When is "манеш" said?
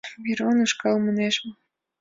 1.05-1.35